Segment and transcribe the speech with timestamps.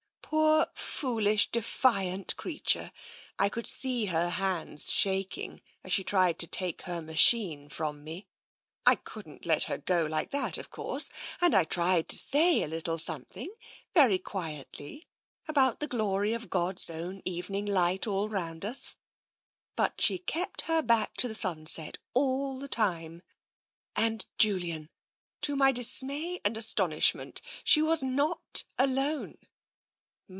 [0.33, 2.93] Poor foolish, defiant creature!
[3.37, 8.27] I could see her hands shaking, as she tried to take her machine from me.
[8.85, 11.09] I couldn't let her go like that, of course,
[11.41, 13.53] and I tried to say a little something,
[13.93, 15.05] very quietly,
[15.49, 18.95] about the glory of God's own evening light all round us.
[19.75, 23.21] But she kept her back to the sunset all the time."
[23.97, 24.91] And, Julian,
[25.41, 29.37] to my dismay and astonishment, she was not alone.